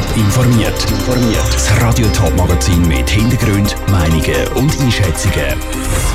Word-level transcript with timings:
Top 0.00 0.16
informiert. 0.16 0.86
Das 1.52 1.82
Radio 1.82 2.06
Top 2.08 2.34
Magazin 2.34 2.80
mit 2.88 3.10
Hintergrund, 3.10 3.76
Meinungen 3.90 4.48
und 4.54 4.80
Einschätzungen 4.80 5.58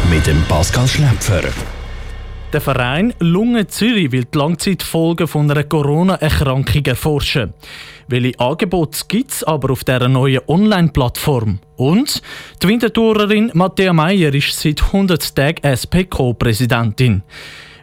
mit 0.09 0.25
dem 0.25 0.41
Pascal 0.47 0.87
Schläpfer. 0.87 1.41
Der 2.51 2.61
Verein 2.61 3.13
Lunge 3.19 3.67
Zürich 3.67 4.11
will 4.11 4.25
die 4.25 4.37
Langzeitfolgen 4.37 5.27
von 5.27 5.51
einer 5.51 5.65
Corona-Erkrankung 5.65 6.83
erforschen. 6.85 7.53
Welche 8.07 8.39
Angebote 8.39 9.01
gibt 9.07 9.31
es 9.31 9.43
aber 9.43 9.71
auf 9.71 9.83
dieser 9.83 10.07
neuen 10.07 10.41
Online-Plattform? 10.47 11.59
Und 11.75 12.23
die 12.63 12.67
Wintertourerin 12.67 13.51
Matthäa 13.53 13.93
Meyer 13.93 14.33
ist 14.33 14.59
seit 14.59 14.81
100 14.81 15.35
Tagen 15.35 15.63
SPK-Präsidentin. 15.63 17.21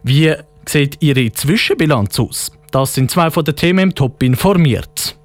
Wie 0.02 0.34
sieht 0.66 1.00
Ihre 1.00 1.30
Zwischenbilanz 1.30 2.18
aus? 2.18 2.50
Das 2.72 2.92
sind 2.94 3.10
zwei 3.10 3.30
von 3.30 3.44
den 3.44 3.54
Themen 3.54 3.78
im 3.90 3.94
Top 3.94 4.20
informiert. 4.22 5.16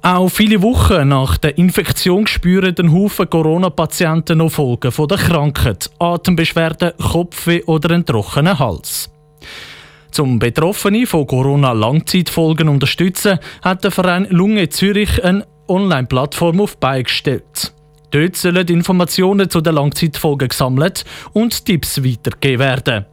Auch 0.00 0.28
viele 0.28 0.62
Wochen 0.62 1.08
nach 1.08 1.38
der 1.38 1.58
Infektion 1.58 2.26
spüren 2.28 2.74
den 2.74 2.92
Haufen 2.92 3.28
Corona-Patienten 3.28 4.38
noch 4.38 4.52
Folgen 4.52 4.92
von 4.92 5.08
der 5.08 5.18
Krankheit, 5.18 5.90
Atembeschwerden, 5.98 6.92
Kopfweh 6.98 7.64
oder 7.64 7.90
einen 7.90 8.06
trockenen 8.06 8.58
Hals. 8.58 9.10
Zum 10.12 10.38
Betroffene 10.38 11.04
von 11.04 11.26
Corona-Langzeitfolgen 11.26 12.68
unterstützen, 12.68 13.38
hat 13.62 13.82
der 13.82 13.90
Verein 13.90 14.28
Lunge 14.30 14.68
Zürich 14.68 15.22
eine 15.22 15.46
Online-Plattform 15.66 16.60
auf 16.60 16.76
beigestellt. 16.78 17.74
Dort 18.10 18.36
sollen 18.36 18.68
Informationen 18.68 19.50
zu 19.50 19.60
den 19.60 19.74
Langzeitfolgen 19.74 20.48
gesammelt 20.48 21.04
und 21.32 21.64
Tipps 21.64 22.02
weitergegeben 22.02 22.60
werden. 22.60 23.06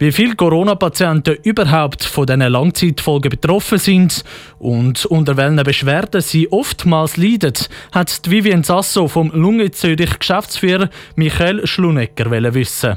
Wie 0.00 0.12
viele 0.12 0.36
Corona-Patienten 0.36 1.38
überhaupt 1.42 2.04
von 2.04 2.24
diesen 2.24 2.42
Langzeitfolgen 2.42 3.30
betroffen 3.30 3.78
sind 3.78 4.22
und 4.60 5.04
unter 5.06 5.36
welchen 5.36 5.56
Beschwerden 5.64 6.20
sie 6.20 6.52
oftmals 6.52 7.16
leiden, 7.16 7.54
hat 7.90 8.30
Vivien 8.30 8.62
Sasso 8.62 9.08
vom 9.08 9.32
Lunge 9.34 9.72
Zürich 9.72 10.16
Geschäftsführer 10.20 10.88
Michael 11.16 11.66
Schlunecker 11.66 12.30
wissen. 12.54 12.96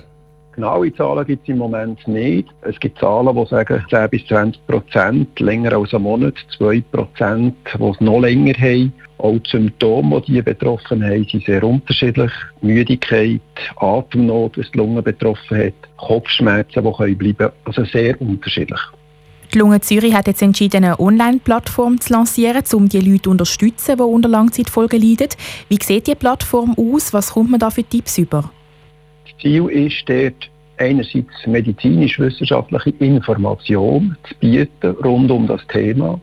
Genaue 0.53 0.93
Zahlen 0.93 1.25
gibt 1.25 1.41
es 1.41 1.49
im 1.49 1.57
Moment 1.57 2.07
nicht. 2.07 2.49
Es 2.61 2.79
gibt 2.79 2.99
Zahlen, 2.99 3.35
die 3.35 3.45
sagen 3.47 3.83
10 3.89 4.09
bis 4.11 4.27
20 4.27 4.67
Prozent, 4.67 5.39
länger 5.39 5.73
als 5.73 5.95
einen 5.95 6.03
Monat, 6.03 6.35
2 6.55 6.83
Prozent, 6.91 7.55
die 7.79 7.83
es 7.83 7.99
noch 7.99 8.19
länger 8.19 8.53
haben. 8.53 8.93
Auch 9.21 9.37
die 9.37 9.49
Symptome, 9.51 10.19
die 10.21 10.33
die 10.33 10.41
Betroffenen 10.41 11.07
haben, 11.07 11.27
sind 11.29 11.45
sehr 11.45 11.63
unterschiedlich. 11.63 12.31
Müdigkeit, 12.61 13.41
Atemnot, 13.75 14.57
was 14.57 14.71
die 14.71 14.79
Lunge 14.79 15.03
betroffen 15.03 15.57
hat, 15.57 15.73
Kopfschmerzen, 15.97 16.83
die 16.83 16.91
können 16.91 17.17
bleiben, 17.17 17.49
also 17.65 17.85
sehr 17.85 18.19
unterschiedlich. 18.19 18.79
Die 19.53 19.59
Lunge 19.59 19.79
Zürich 19.81 20.15
hat 20.15 20.25
jetzt 20.25 20.41
entschieden, 20.41 20.85
eine 20.85 20.99
Online-Plattform 20.99 21.99
zu 21.99 22.13
lancieren, 22.13 22.63
um 22.73 22.89
die 22.89 22.99
Leute 22.99 23.23
zu 23.23 23.29
unterstützen, 23.29 23.97
die 23.97 24.01
unter 24.01 24.29
Langzeitfolgen 24.29 24.99
leiden. 24.99 25.27
Wie 25.69 25.77
sieht 25.79 26.07
die 26.07 26.15
Plattform 26.15 26.73
aus? 26.75 27.13
Was 27.13 27.33
kommt 27.33 27.51
man 27.51 27.59
da 27.59 27.69
für 27.69 27.83
Tipps 27.83 28.17
über? 28.17 28.49
Das 29.25 29.37
Ziel 29.39 29.69
ist 29.69 30.03
dort, 30.07 30.49
einerseits 30.77 31.45
medizinisch-wissenschaftliche 31.45 32.89
Information 32.99 34.17
zu 34.27 34.35
bieten 34.39 34.95
rund 35.03 35.29
um 35.29 35.45
das 35.45 35.61
Thema. 35.67 36.19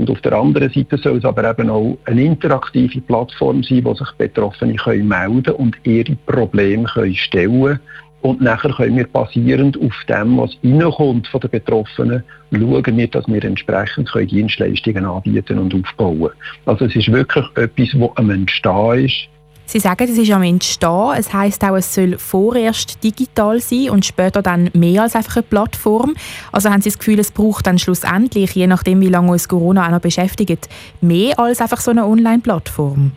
Und 0.00 0.08
auf 0.08 0.20
der 0.22 0.32
anderen 0.32 0.72
Seite 0.72 0.96
soll 0.96 1.18
es 1.18 1.26
aber 1.26 1.50
eben 1.50 1.68
auch 1.68 1.98
eine 2.06 2.24
interaktive 2.24 3.02
Plattform 3.02 3.62
sein, 3.62 3.84
wo 3.84 3.92
sich 3.92 4.10
Betroffene 4.12 4.76
können 4.76 5.06
melden 5.06 5.54
und 5.56 5.76
ihre 5.84 6.16
Probleme 6.24 6.84
können 6.84 7.14
stellen. 7.14 7.78
Und 8.22 8.40
nachher 8.40 8.70
können 8.70 8.96
wir 8.96 9.06
basierend 9.06 9.78
auf 9.78 9.92
dem, 10.08 10.38
was 10.38 10.56
reinkommt 10.64 11.26
von 11.28 11.40
den 11.42 11.50
Betroffenen, 11.50 12.24
schauen 12.50 12.96
wir, 12.96 13.08
dass 13.08 13.28
wir 13.28 13.44
entsprechend 13.44 14.10
Dienstleistungen 14.30 15.04
anbieten 15.04 15.58
und 15.58 15.74
aufbauen. 15.74 16.30
Also 16.64 16.86
es 16.86 16.96
ist 16.96 17.12
wirklich 17.12 17.44
etwas, 17.56 17.88
das 17.92 18.10
am 18.16 18.30
Entstehen 18.30 19.04
ist, 19.04 19.28
Sie 19.70 19.78
sagen, 19.78 20.02
es 20.02 20.18
ist 20.18 20.32
am 20.32 20.42
Entstehen. 20.42 21.12
Es 21.16 21.32
heisst 21.32 21.62
auch, 21.62 21.76
es 21.76 21.94
soll 21.94 22.18
vorerst 22.18 23.04
digital 23.04 23.60
sein 23.60 23.90
und 23.90 24.04
später 24.04 24.42
dann 24.42 24.68
mehr 24.72 25.02
als 25.02 25.14
einfach 25.14 25.36
eine 25.36 25.44
Plattform. 25.44 26.14
Also 26.50 26.70
haben 26.70 26.82
Sie 26.82 26.88
das 26.88 26.98
Gefühl, 26.98 27.20
es 27.20 27.30
braucht 27.30 27.68
dann 27.68 27.78
schlussendlich, 27.78 28.52
je 28.56 28.66
nachdem, 28.66 29.00
wie 29.00 29.08
lange 29.08 29.30
uns 29.30 29.46
Corona 29.46 29.86
auch 29.86 29.92
noch 29.92 30.00
beschäftigt, 30.00 30.68
mehr 31.00 31.38
als 31.38 31.60
einfach 31.60 31.80
so 31.80 31.92
eine 31.92 32.04
Online-Plattform? 32.04 33.12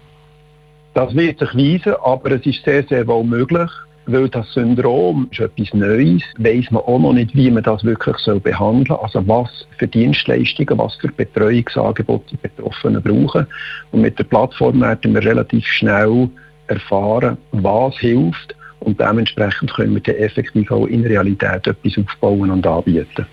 Das 0.93 1.15
wird 1.15 1.39
sich 1.39 1.55
weisen, 1.55 1.95
aber 2.03 2.33
es 2.33 2.45
ist 2.45 2.63
sehr, 2.63 2.83
sehr 2.83 3.07
wohl 3.07 3.23
möglich. 3.23 3.71
Weil 4.05 4.27
das 4.29 4.51
Syndrom 4.53 5.27
ist 5.31 5.39
etwas 5.39 5.73
Neues, 5.73 6.21
weiß 6.37 6.71
man 6.71 6.83
auch 6.83 6.99
noch 6.99 7.13
nicht, 7.13 7.33
wie 7.35 7.49
man 7.49 7.63
das 7.63 7.83
wirklich 7.83 8.17
behandeln 8.43 8.85
soll. 8.87 8.97
Also 8.97 9.25
was 9.27 9.65
für 9.77 9.87
Dienstleistungen, 9.87 10.77
was 10.77 10.95
für 10.95 11.07
Betreuungsangebote 11.07 12.25
die 12.31 12.37
Betroffenen 12.37 13.01
brauchen. 13.01 13.47
Und 13.91 14.01
mit 14.01 14.19
der 14.19 14.25
Plattform 14.25 14.81
werden 14.81 15.13
wir 15.13 15.23
relativ 15.23 15.65
schnell 15.65 16.29
erfahren, 16.67 17.37
was 17.51 17.95
hilft 17.97 18.55
und 18.83 18.99
dementsprechend 18.99 19.73
können 19.73 19.93
wir 19.93 20.01
dann 20.01 20.15
effektiv 20.15 20.69
auch 20.71 20.85
in 20.87 21.05
Realität 21.05 21.67
etwas 21.67 21.97
aufbauen 21.97 22.51
und 22.51 22.65
anbieten. 22.67 23.25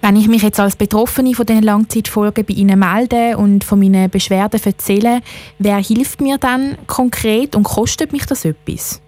Wenn 0.00 0.16
ich 0.16 0.26
mich 0.26 0.42
jetzt 0.42 0.58
als 0.58 0.74
Betroffene 0.74 1.32
von 1.34 1.46
diesen 1.46 1.62
Langzeitfolgen 1.62 2.44
bei 2.44 2.54
Ihnen 2.54 2.78
melde 2.78 3.36
und 3.36 3.62
von 3.62 3.78
meinen 3.78 4.10
Beschwerden 4.10 4.60
erzähle, 4.64 5.20
wer 5.60 5.76
hilft 5.76 6.20
mir 6.20 6.38
dann 6.38 6.76
konkret 6.88 7.54
und 7.54 7.62
kostet 7.62 8.12
mich 8.12 8.26
das 8.26 8.44
etwas? 8.44 9.00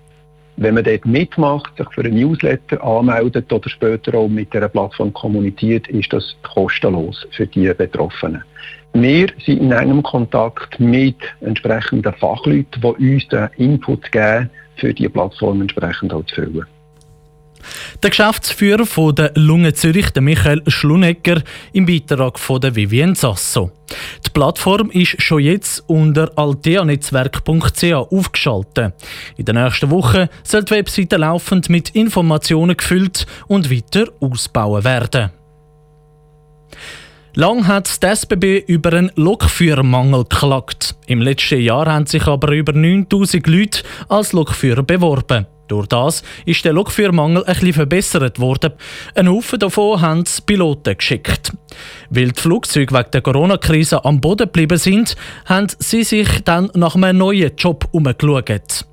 Wenn 0.56 0.74
man 0.74 0.84
dort 0.84 1.04
mitmacht, 1.04 1.76
sich 1.76 1.88
für 1.92 2.02
einen 2.02 2.14
Newsletter 2.14 2.82
anmeldet 2.82 3.52
oder 3.52 3.68
später 3.68 4.14
auch 4.14 4.28
mit 4.28 4.52
dieser 4.54 4.68
Plattform 4.68 5.12
kommuniziert, 5.12 5.88
ist 5.88 6.12
das 6.12 6.36
kostenlos 6.42 7.26
für 7.32 7.46
die 7.46 7.72
Betroffenen. 7.74 8.44
Wir 8.92 9.26
sind 9.44 9.60
in 9.60 9.72
engem 9.72 10.02
Kontakt 10.04 10.78
mit 10.78 11.16
entsprechenden 11.40 12.12
Fachleuten, 12.14 12.80
die 12.80 13.14
uns 13.14 13.26
den 13.28 13.48
Input 13.56 14.12
geben, 14.12 14.48
für 14.76 14.94
diese 14.94 15.10
Plattform 15.10 15.62
entsprechend 15.62 16.12
auch 16.12 16.24
zu 16.26 16.36
füllen. 16.36 16.66
Der 18.02 18.10
Geschäftsführer 18.10 18.86
von 18.86 19.14
der 19.14 19.32
Lunge 19.34 19.74
Zürich, 19.74 20.06
Michael 20.20 20.62
Schlunecker, 20.66 21.42
im 21.72 21.86
Beitrag 21.86 22.38
von 22.38 22.60
der 22.60 22.74
Vivien 22.74 23.14
Sasso. 23.14 23.70
Die 24.26 24.30
Plattform 24.30 24.90
ist 24.90 25.20
schon 25.22 25.40
jetzt 25.40 25.84
unter 25.86 26.30
alteanetzwerk.ch 26.36 27.92
aufgeschaltet. 27.92 28.94
In 29.36 29.44
der 29.44 29.54
nächsten 29.54 29.90
Woche 29.90 30.28
soll 30.42 30.64
die 30.64 30.72
Webseite 30.72 31.16
laufend 31.16 31.68
mit 31.68 31.90
Informationen 31.90 32.76
gefüllt 32.76 33.26
und 33.46 33.70
weiter 33.70 34.06
ausbauen 34.20 34.84
werden. 34.84 35.30
Lang 37.36 37.66
hat 37.66 38.00
die 38.00 38.06
SBB 38.06 38.64
über 38.68 38.92
einen 38.92 39.10
Lokführermangel 39.16 40.22
geklagt. 40.22 40.94
Im 41.08 41.20
letzten 41.20 41.60
Jahr 41.60 41.86
haben 41.86 42.06
sich 42.06 42.28
aber 42.28 42.52
über 42.52 42.72
9000 42.72 43.44
Leute 43.48 43.82
als 44.08 44.32
Lokführer 44.32 44.84
beworben. 44.84 45.46
Durch 45.68 45.86
das 45.86 46.22
ist 46.44 46.64
der 46.64 46.72
Lokführermangel 46.72 47.44
bisschen 47.44 47.72
verbessert 47.72 48.38
worden. 48.38 48.72
Ein 49.14 49.28
Haufen 49.28 49.58
davon 49.58 50.00
haben 50.00 50.24
die 50.24 50.42
Piloten 50.44 50.96
geschickt. 50.96 51.52
Weil 52.10 52.32
die 52.32 52.40
Flugzeuge 52.40 52.94
wegen 52.94 53.10
der 53.12 53.22
Corona-Krise 53.22 54.04
am 54.04 54.20
Boden 54.20 54.46
geblieben 54.46 54.78
sind, 54.78 55.16
haben 55.46 55.68
sie 55.78 56.04
sich 56.04 56.42
dann 56.44 56.70
nach 56.74 56.94
einem 56.94 57.18
neuen 57.18 57.52
Job 57.56 57.88
umgeschaut. 57.92 58.84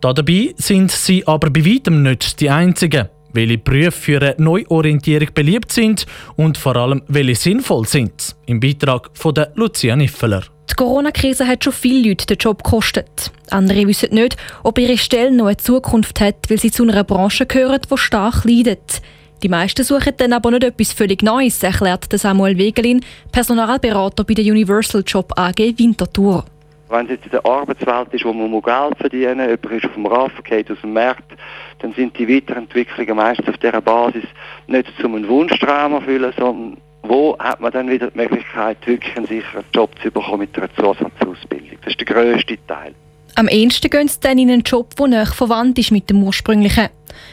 Dabei 0.00 0.54
sind 0.56 0.90
sie 0.90 1.26
aber 1.26 1.50
bei 1.50 1.64
weitem 1.64 2.02
nicht 2.02 2.40
die 2.40 2.50
Einzigen 2.50 3.08
welche 3.32 3.58
Berufe 3.58 3.92
für 3.92 4.20
eine 4.20 4.34
Neuorientierung 4.38 5.28
beliebt 5.34 5.72
sind 5.72 6.06
und 6.36 6.58
vor 6.58 6.76
allem 6.76 7.02
welche 7.08 7.36
sinnvoll 7.36 7.86
sind. 7.86 8.36
Im 8.46 8.60
Beitrag 8.60 9.10
von 9.14 9.34
der 9.34 9.52
Lucia 9.54 9.96
Niffeler. 9.96 10.42
Die 10.70 10.74
Corona-Krise 10.76 11.46
hat 11.46 11.64
schon 11.64 11.72
viele 11.72 12.08
Leute 12.08 12.26
den 12.26 12.38
Job 12.38 12.62
gekostet. 12.62 13.32
Andere 13.50 13.86
wissen 13.86 14.14
nicht, 14.14 14.36
ob 14.62 14.78
ihre 14.78 14.96
Stelle 14.96 15.32
noch 15.32 15.46
eine 15.46 15.56
Zukunft 15.56 16.20
hat, 16.20 16.36
weil 16.48 16.58
sie 16.58 16.70
zu 16.70 16.84
einer 16.84 17.04
Branche 17.04 17.44
gehören, 17.44 17.80
die 17.90 17.98
stark 17.98 18.44
leidet. 18.44 19.02
Die 19.42 19.48
meisten 19.48 19.84
suchen 19.84 20.14
dann 20.16 20.32
aber 20.32 20.50
nicht 20.50 20.64
etwas 20.64 20.92
völlig 20.92 21.22
Neues, 21.22 21.62
erklärt 21.62 22.06
Samuel 22.12 22.56
Wegelin, 22.56 23.04
Personalberater 23.32 24.22
bei 24.24 24.34
der 24.34 24.44
Universal 24.44 25.02
Job 25.06 25.32
AG 25.36 25.58
Winterthur. 25.58 26.44
Wenn 26.88 27.06
es 27.06 27.12
jetzt 27.12 27.24
in 27.24 27.30
der 27.30 27.46
Arbeitswelt 27.46 28.12
ist, 28.12 28.24
wo 28.24 28.32
man 28.32 28.50
Geld 28.50 28.98
verdienen 28.98 29.38
muss, 29.38 29.58
jemand 29.62 29.72
ist 29.72 29.84
auf 29.86 29.94
dem 29.94 30.06
Raffen, 30.06 30.44
geht 30.44 30.70
aus 30.70 30.80
dem 30.82 30.92
Markt, 30.92 31.32
dann 31.78 31.92
sind 31.94 32.18
die 32.18 32.28
Weiterentwicklungen 32.28 33.16
meistens 33.16 33.48
auf 33.48 33.58
dieser 33.58 33.80
Basis 33.80 34.24
nicht 34.66 34.88
zum 35.00 35.26
Wunschtraum 35.26 35.94
erfüllen, 35.94 36.32
sondern 36.38 36.76
wo 37.02 37.36
hat 37.38 37.60
man 37.60 37.72
dann 37.72 37.88
wieder 37.88 38.10
die 38.10 38.18
Möglichkeit, 38.18 38.78
wirklich 38.86 39.16
einen 39.16 39.26
sicheren 39.26 39.64
Job 39.74 39.90
zu 40.02 40.10
bekommen 40.10 40.40
mit 40.40 40.56
einer 40.56 40.72
Zusatzausbildung. 40.74 41.78
Das 41.82 41.92
ist 41.92 42.00
der 42.00 42.06
grösste 42.06 42.58
Teil. 42.66 42.94
Am 43.36 43.48
ehesten 43.48 43.90
gehen 43.90 44.08
sie 44.08 44.20
dann 44.20 44.38
in 44.38 44.50
einen 44.50 44.62
Job, 44.62 44.94
der 44.96 45.06
näher 45.06 45.26
verwandt 45.26 45.78
ist 45.78 45.92
mit 45.92 46.10
dem 46.10 46.22
ursprünglichen. 46.22 46.88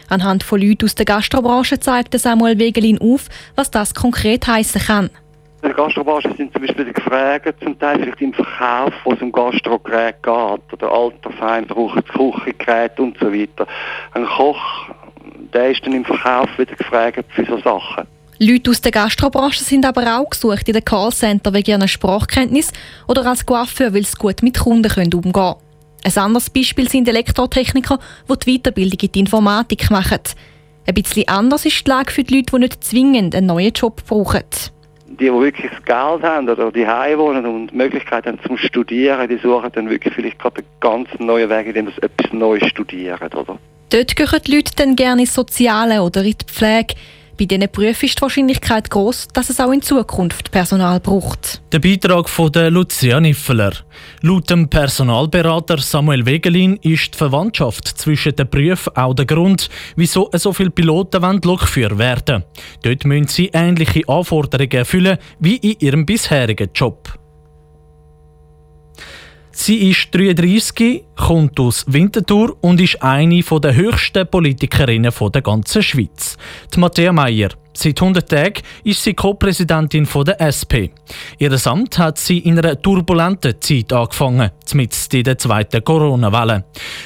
Anhand 0.10 0.44
von 0.44 0.62
Leuten 0.62 0.86
aus 0.86 0.96
der 0.96 1.06
Gastrobranche 1.06 1.80
zeigt 1.80 2.18
Samuel 2.18 2.60
Wegelin 2.60 3.00
auf, 3.02 3.28
was 3.56 3.72
das 3.72 3.94
konkret 3.94 4.48
heißen 4.48 4.82
kann. 4.82 5.10
In 5.62 5.70
der 5.70 5.74
Gastrobranche 5.74 6.34
sind 6.38 6.54
zum 6.54 6.62
Beispiel 6.62 6.94
Gefragt, 6.94 7.56
zum 7.64 7.78
Teil 7.80 8.00
vielleicht 8.00 8.22
im 8.22 8.34
Verkauf, 8.34 8.94
wo 9.04 9.14
es 9.14 9.22
um 9.22 9.32
Gastrogerät 9.32 10.22
geht, 10.22 10.74
oder 10.74 10.92
Alterfein 10.92 11.66
braucht 11.66 11.98
das 11.98 12.16
Küchengerät 12.16 13.00
und 13.00 13.18
so 13.20 13.34
weiter. 13.34 13.68
Ein 14.14 14.26
Koch, 14.26 14.90
der 15.54 15.72
ist 15.72 15.86
dann 15.86 15.94
im 15.94 16.06
Verkauf 16.06 16.48
wieder 16.58 16.76
gefragt 16.76 17.26
für 17.30 17.46
so 17.46 17.58
Sachen. 17.58 18.08
Leute 18.40 18.70
aus 18.70 18.82
der 18.82 18.92
Gastrobranche 18.92 19.64
sind 19.64 19.84
aber 19.84 20.20
auch 20.20 20.30
gesucht 20.30 20.68
in 20.68 20.74
den 20.74 20.86
Callcenter 20.86 21.54
wegen 21.54 21.72
ihrer 21.72 21.88
Sprachkenntnis 21.88 22.72
oder 23.08 23.26
als 23.26 23.46
Coiffeur, 23.46 23.96
weil 23.96 24.06
sie 24.06 24.16
gut 24.16 24.44
mit 24.44 24.60
Kunden 24.60 24.92
umgehen 24.92 25.34
können. 25.34 25.56
Ein 26.04 26.18
anderes 26.18 26.52
Beispiel 26.52 26.88
sind 26.88 27.08
Elektrotechniker, 27.08 27.98
die 28.30 28.38
die 28.38 28.60
Weiterbildung 28.60 29.00
in 29.02 29.12
die 29.12 29.20
Informatik 29.22 29.90
machen. 29.90 30.20
Ein 30.86 30.94
bisschen 30.94 31.28
anders 31.28 31.66
ist 31.66 31.86
die 31.86 31.90
Lage 31.90 32.12
für 32.12 32.24
die 32.24 32.36
Leute, 32.36 32.52
die 32.54 32.60
nicht 32.60 32.84
zwingend 32.84 33.34
einen 33.34 33.48
neuen 33.48 33.74
Job 33.74 34.04
brauchen. 34.08 34.44
Die, 35.08 35.16
die 35.18 35.32
wirklich 35.32 35.72
das 35.72 35.84
Geld 35.84 36.22
haben 36.22 36.48
oder 36.48 36.72
die 36.72 36.86
wohnen 36.86 37.46
und 37.46 37.72
die 37.72 37.76
Möglichkeit 37.76 38.28
haben 38.28 38.40
zum 38.46 38.56
Studieren, 38.58 39.28
die 39.28 39.38
suchen 39.38 39.72
dann 39.74 39.90
wirklich 39.90 40.14
vielleicht 40.14 40.38
gerade 40.38 40.58
einen 40.58 40.68
ganz 40.80 41.10
neuen 41.18 41.50
Weg, 41.50 41.68
indem 41.68 41.88
sie 41.88 42.04
etwas 42.04 42.32
Neues 42.32 42.68
studieren. 42.70 43.34
Oder? 43.34 43.58
Dort 43.90 44.16
gehen 44.16 44.42
die 44.46 44.56
Leute 44.56 44.72
dann 44.76 44.96
gerne 44.96 45.22
ins 45.22 45.34
Soziale 45.34 46.04
oder 46.04 46.24
in 46.24 46.36
die 46.40 46.46
Pflege. 46.46 46.94
Bei 47.38 47.46
diesen 47.46 47.70
Berufen 47.72 48.06
ist 48.06 48.18
die 48.18 48.22
Wahrscheinlichkeit 48.22 48.90
groß, 48.90 49.28
dass 49.32 49.52
es 49.52 49.60
auch 49.60 49.72
in 49.72 49.84
Zukunft 49.84 50.50
Personal 50.50 51.00
braucht. 51.00 51.62
Der 51.72 51.78
Beitrag 51.78 52.28
von 52.30 52.52
der 52.52 52.72
Lucia 52.72 53.20
Niffeler. 53.20 53.74
Laut 54.22 54.50
dem 54.50 54.68
Personalberater 54.68 55.78
Samuel 55.78 56.26
Wegelin 56.26 56.78
ist 56.82 57.14
die 57.14 57.18
Verwandtschaft 57.18 57.88
zwischen 57.88 58.36
den 58.36 58.50
Berufen 58.50 58.96
auch 58.96 59.14
der 59.14 59.28
Grund, 59.28 59.70
wieso 59.96 60.32
so 60.34 60.52
viele 60.52 60.72
Piloten 60.72 61.42
Lokführer 61.44 62.00
werden 62.00 62.44
Dort 62.82 63.06
müssen 63.06 63.28
sie 63.28 63.52
ähnliche 63.54 64.08
Anforderungen 64.08 64.72
erfüllen 64.72 65.18
wie 65.40 65.58
in 65.58 65.80
ihrem 65.80 66.06
bisherigen 66.08 66.70
Job. 66.74 67.17
Sie 69.68 69.90
ist 69.90 70.16
33, 70.16 71.04
kommt 71.18 71.60
aus 71.60 71.84
Winterthur 71.90 72.56
und 72.62 72.80
ist 72.80 73.04
eine 73.04 73.42
der 73.42 73.76
höchsten 73.76 74.26
Politikerinnen 74.26 75.12
der 75.34 75.42
ganzen 75.42 75.84
Schweiz. 75.84 76.38
Die 76.74 76.80
Matthäa 76.80 77.12
Meier. 77.12 77.50
Seit 77.74 78.02
100 78.02 78.30
Tagen 78.30 78.62
ist 78.86 79.04
sie 79.04 79.14
Co-Präsidentin 79.14 80.08
der 80.26 80.40
SP. 80.40 80.96
Ihr 81.38 81.68
Amt 81.68 81.98
hat 81.98 82.18
sie 82.18 82.38
in 82.38 82.58
einer 82.58 82.82
turbulenten 82.82 83.60
Zeit 83.60 83.92
angefangen, 83.92 84.52
mit 84.74 85.14
in 85.14 85.24
der 85.26 85.38
zweiten 85.38 85.84
Corona-Welle. 85.84 86.64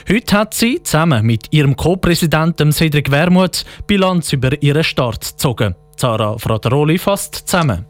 Heute 0.07 0.37
hat 0.37 0.53
sie 0.53 0.83
zusammen 0.83 1.25
mit 1.25 1.47
ihrem 1.49 1.75
Co-Präsidenten 1.75 2.71
Cedric 2.71 3.09
Wermuth 3.09 3.65
Bilanz 3.87 4.33
über 4.33 4.61
ihren 4.61 4.83
Start 4.83 5.31
gezogen. 5.31 5.73
Sarah 5.97 6.37
Frateroli 6.37 6.99
fasst 6.99 7.33
zusammen. 7.37 7.87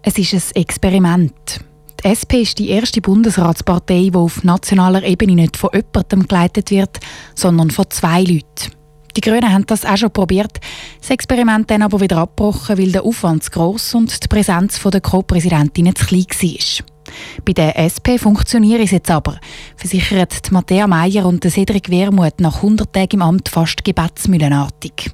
Es 0.00 0.16
ist 0.16 0.32
ein 0.32 0.62
Experiment. 0.62 1.60
Die 2.06 2.12
SP 2.14 2.38
ist 2.42 2.60
die 2.60 2.68
erste 2.68 3.00
Bundesratspartei, 3.00 4.10
die 4.10 4.14
auf 4.14 4.44
nationaler 4.44 5.02
Ebene 5.02 5.34
nicht 5.34 5.56
von 5.56 5.70
jemandem 5.74 6.28
geleitet 6.28 6.70
wird, 6.70 7.00
sondern 7.34 7.72
von 7.72 7.86
zwei 7.90 8.20
Leuten. 8.20 8.70
Die 9.16 9.20
Grünen 9.20 9.52
haben 9.52 9.66
das 9.66 9.84
auch 9.84 9.96
schon 9.96 10.12
probiert, 10.12 10.60
das 11.00 11.10
Experiment 11.10 11.68
dann 11.68 11.82
aber 11.82 12.00
wieder 12.00 12.18
abgebrochen, 12.18 12.78
weil 12.78 12.92
der 12.92 13.02
Aufwand 13.02 13.42
zu 13.42 13.50
gross 13.50 13.92
und 13.92 14.22
die 14.22 14.28
Präsenz 14.28 14.80
der 14.80 15.00
Co-Präsidentinnen 15.00 15.96
zu 15.96 16.06
klein 16.06 16.26
war. 16.26 16.86
Bei 17.44 17.52
der 17.52 17.76
SP 17.82 18.18
funktioniert 18.18 18.84
es 18.84 18.92
jetzt 18.92 19.10
aber, 19.10 19.40
versichert 19.74 20.52
Matthäa 20.52 20.86
Meier 20.86 21.26
und 21.26 21.42
Cedric 21.42 21.90
Wermuth 21.90 22.38
nach 22.38 22.58
100 22.58 22.92
Tagen 22.92 23.14
im 23.14 23.22
Amt 23.22 23.48
fast 23.48 23.84
gebetsmühlenartig. 23.84 25.10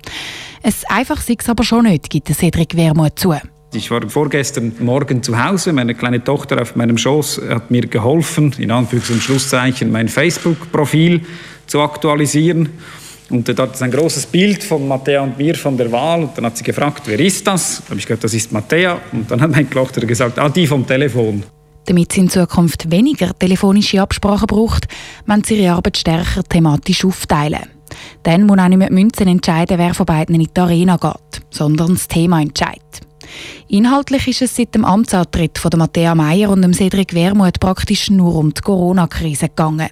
Es 0.63 0.85
einfach 0.85 1.23
sei 1.23 1.37
es 1.39 1.49
aber 1.49 1.65
schon 1.65 1.85
nicht, 1.85 2.11
gibt 2.11 2.29
Cedric 2.29 2.77
Wermuth 2.77 3.19
zu. 3.19 3.35
Ich 3.75 3.91
war 3.91 4.07
vorgestern 4.07 4.73
Morgen 4.81 5.23
zu 5.23 5.43
Hause. 5.43 5.73
Meine 5.73 5.95
kleine 5.95 6.23
Tochter 6.23 6.61
auf 6.61 6.77
meinem 6.77 6.99
Schoß 6.99 7.41
hat 7.49 7.71
mir 7.71 7.87
geholfen, 7.87 8.55
in 8.59 8.71
Anführungs- 8.71 9.11
und 9.11 9.23
Schlusszeichen 9.23 9.91
mein 9.91 10.09
Facebook-Profil 10.09 11.23
zu 11.67 11.81
aktualisieren. 11.81 12.69
Und 13.31 13.49
da 13.49 13.63
hat 13.63 13.75
es 13.75 13.81
ein 13.81 13.91
großes 13.91 14.27
Bild 14.27 14.63
von 14.63 14.87
Matthäa 14.87 15.23
und 15.23 15.39
mir 15.39 15.55
von 15.55 15.79
der 15.79 15.91
Wahl. 15.91 16.25
Und 16.25 16.37
dann 16.37 16.45
hat 16.45 16.59
sie 16.59 16.65
gefragt, 16.65 17.05
wer 17.07 17.19
ist 17.19 17.47
das? 17.47 17.79
Da 17.79 17.91
habe 17.91 17.99
ich 17.99 18.05
gesagt, 18.05 18.25
das 18.25 18.35
ist 18.35 18.53
Matthäa. 18.53 19.01
Und 19.11 19.31
dann 19.31 19.41
hat 19.41 19.51
meine 19.51 19.71
Tochter 19.71 20.05
gesagt, 20.05 20.39
ah, 20.39 20.51
die 20.51 20.67
vom 20.67 20.87
Telefon. 20.87 21.43
Damit 21.87 22.13
sie 22.13 22.21
in 22.21 22.29
Zukunft 22.29 22.91
weniger 22.91 23.33
telefonische 23.39 24.03
Absprachen 24.03 24.49
braucht, 24.49 24.87
wollen 25.27 25.45
sie 25.45 25.57
ihre 25.57 25.73
Arbeit 25.73 25.97
stärker 25.97 26.45
thematisch 26.45 27.07
aufteilen. 27.07 27.71
Dann 28.23 28.45
muss 28.45 28.59
auch 28.59 28.69
nicht 28.69 28.79
mehr 28.79 28.93
Münzen 28.93 29.29
entscheiden, 29.29 29.79
wer 29.79 29.95
von 29.95 30.05
beiden 30.05 30.35
in 30.35 30.47
die 30.55 30.61
Arena 30.61 30.99
geht, 30.99 31.43
sondern 31.51 31.95
das 31.95 32.07
Thema 32.07 32.43
entscheidet. 32.43 33.12
Inhaltlich 33.69 34.29
ist 34.29 34.43
es 34.43 34.57
seit 34.57 34.75
dem 34.75 34.85
Amtsantritt 34.85 35.59
von 35.59 35.71
Matthäa 35.77 36.15
Meier 36.15 36.51
und 36.51 36.63
dem 36.63 36.75
Cedric 36.75 37.15
Wermuth 37.15 37.61
praktisch 37.61 38.11
nur 38.11 38.35
um 38.35 38.53
die 38.53 38.61
Corona-Krise 38.61 39.49
gegangen. 39.49 39.91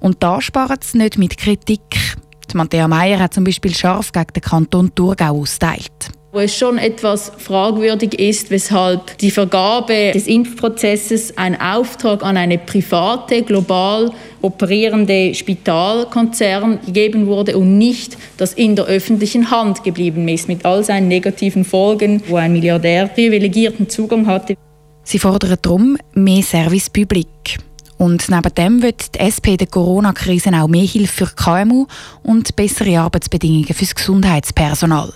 Und 0.00 0.22
da 0.22 0.40
sparen 0.40 0.78
sie 0.80 0.98
nicht 0.98 1.18
mit 1.18 1.36
Kritik. 1.36 2.16
Die 2.50 2.56
Matthäa 2.56 2.88
Meier 2.88 3.18
hat 3.18 3.34
zum 3.34 3.44
Beispiel 3.44 3.74
scharf 3.74 4.12
gegen 4.12 4.32
den 4.34 4.42
Kanton 4.42 4.94
Thurgau 4.94 5.40
austeilt 5.40 6.15
wo 6.36 6.40
es 6.40 6.54
schon 6.54 6.76
etwas 6.76 7.32
fragwürdig 7.38 8.18
ist, 8.18 8.50
weshalb 8.50 9.16
die 9.18 9.30
Vergabe 9.30 10.12
des 10.12 10.26
Impfprozesses 10.26 11.38
ein 11.38 11.58
Auftrag 11.58 12.22
an 12.22 12.36
eine 12.36 12.58
private, 12.58 13.40
global 13.40 14.12
operierende 14.42 15.34
Spitalkonzern 15.34 16.78
gegeben 16.84 17.26
wurde 17.26 17.56
und 17.56 17.78
nicht, 17.78 18.18
das 18.36 18.52
in 18.52 18.76
der 18.76 18.84
öffentlichen 18.84 19.50
Hand 19.50 19.82
geblieben 19.82 20.28
ist, 20.28 20.46
mit 20.46 20.66
all 20.66 20.84
seinen 20.84 21.08
negativen 21.08 21.64
Folgen, 21.64 22.22
wo 22.28 22.36
ein 22.36 22.52
Milliardär 22.52 23.06
privilegierten 23.06 23.88
Zugang 23.88 24.26
hatte. 24.26 24.56
Sie 25.04 25.18
fordern 25.18 25.56
darum 25.62 25.96
mehr 26.12 26.42
Service 26.42 26.90
Public. 26.90 27.56
Und 27.96 28.28
neben 28.28 28.54
dem 28.54 28.82
wird 28.82 29.14
die 29.14 29.20
SP 29.24 29.56
der 29.56 29.68
Corona-Krise 29.68 30.50
auch 30.52 30.68
mehr 30.68 30.84
Hilfe 30.84 31.24
für 31.24 31.34
KMU 31.34 31.86
und 32.22 32.54
bessere 32.56 32.98
Arbeitsbedingungen 32.98 33.72
für 33.72 33.86
das 33.86 33.94
Gesundheitspersonal. 33.94 35.14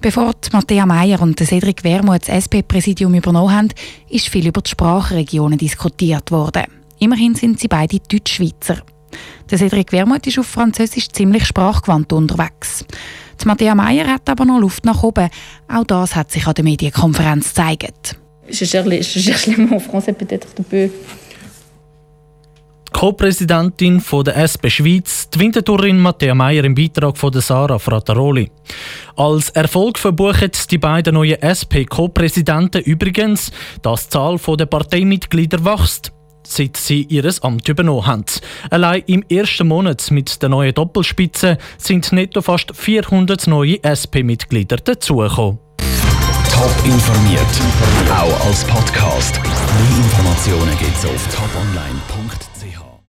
Bevor 0.00 0.32
Matthäa 0.52 0.86
Meier 0.86 1.20
und 1.20 1.40
Cedric 1.40 1.82
Wermuth 1.82 2.28
das 2.28 2.46
SP-Präsidium 2.46 3.14
übernommen 3.14 3.52
haben, 3.52 3.68
ist 4.08 4.28
viel 4.28 4.46
über 4.46 4.60
die 4.60 4.70
Sprachregionen 4.70 5.58
diskutiert 5.58 6.30
worden. 6.30 6.64
Immerhin 7.00 7.34
sind 7.34 7.58
sie 7.58 7.66
beide 7.66 7.98
Deutschschweizer. 7.98 8.82
Der 9.50 9.58
Cedric 9.58 9.90
Wermuth 9.90 10.26
ist 10.28 10.38
auf 10.38 10.46
Französisch 10.46 11.08
ziemlich 11.08 11.46
sprachgewandt 11.46 12.12
unterwegs. 12.12 12.84
Die 13.42 13.46
Matthäa 13.46 13.74
Meier 13.74 14.06
hat 14.06 14.28
aber 14.28 14.44
noch 14.44 14.60
Luft 14.60 14.84
nach 14.84 15.02
oben. 15.02 15.30
Auch 15.66 15.84
das 15.84 16.14
hat 16.14 16.30
sich 16.30 16.46
an 16.46 16.54
der 16.54 16.64
Medienkonferenz 16.64 17.48
gezeigt. 17.48 18.16
Je 18.48 18.66
cherche 18.66 18.88
les 18.88 19.58
mots 19.58 19.84
français 19.84 20.14
peut-être 20.14 20.46
un 20.58 20.64
peu 20.64 20.88
Co-Präsidentin 22.98 24.02
der 24.26 24.36
SP 24.42 24.66
Schweiz, 24.68 25.30
die 25.30 25.38
Wintertourin 25.38 26.00
Matthäa 26.00 26.34
Meier 26.34 26.64
im 26.64 26.74
Beitrag 26.74 27.16
von 27.16 27.32
Sarah 27.32 27.78
Frataroli. 27.78 28.50
Als 29.14 29.50
Erfolg 29.50 30.00
verbuchen 30.00 30.50
die 30.68 30.78
beiden 30.78 31.14
neuen 31.14 31.40
SP-Co-Präsidenten 31.40 32.82
übrigens, 32.82 33.52
dass 33.82 34.08
die 34.08 34.10
Zahl 34.10 34.36
der 34.58 34.66
Parteimitglieder 34.66 35.64
wächst 35.64 36.12
seit 36.42 36.76
sie 36.76 37.02
ihr 37.02 37.30
Amt 37.42 37.68
übernommen 37.68 38.04
haben. 38.04 38.24
Allein 38.68 39.04
im 39.06 39.22
ersten 39.30 39.68
Monat 39.68 40.10
mit 40.10 40.42
der 40.42 40.48
neuen 40.48 40.74
Doppelspitze 40.74 41.56
sind 41.76 42.10
netto 42.10 42.42
fast 42.42 42.74
400 42.74 43.46
neue 43.46 43.78
SP-Mitglieder 43.84 44.78
dazugekommen. 44.78 45.60
Top 46.50 46.74
informiert, 46.84 47.46
auch 48.10 48.46
als 48.46 48.64
Podcast. 48.64 49.40
Mehr 49.40 50.04
Informationen 50.04 50.76
gibt 50.80 50.96
es 50.96 51.04
auf 51.04 51.28
toponline.ch. 51.28 52.47